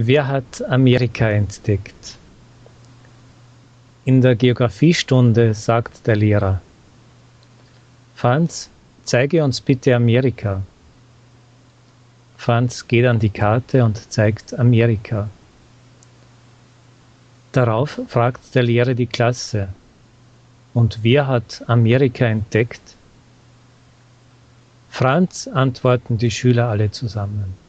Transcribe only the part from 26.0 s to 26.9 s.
die Schüler alle